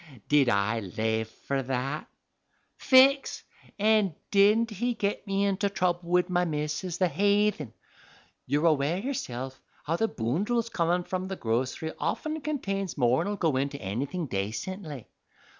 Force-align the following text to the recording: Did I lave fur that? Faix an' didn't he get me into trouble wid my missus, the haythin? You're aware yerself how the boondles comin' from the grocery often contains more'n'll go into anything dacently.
Did 0.29 0.49
I 0.49 0.79
lave 0.79 1.27
fur 1.27 1.61
that? 1.61 2.07
Faix 2.75 3.43
an' 3.77 4.15
didn't 4.31 4.71
he 4.71 4.95
get 4.95 5.27
me 5.27 5.45
into 5.45 5.69
trouble 5.69 6.09
wid 6.09 6.27
my 6.27 6.43
missus, 6.43 6.97
the 6.97 7.07
haythin? 7.07 7.71
You're 8.47 8.65
aware 8.65 8.97
yerself 8.97 9.61
how 9.83 9.97
the 9.97 10.07
boondles 10.09 10.69
comin' 10.73 11.03
from 11.03 11.27
the 11.27 11.35
grocery 11.35 11.91
often 11.99 12.41
contains 12.41 12.97
more'n'll 12.97 13.35
go 13.37 13.57
into 13.57 13.79
anything 13.79 14.25
dacently. 14.25 15.05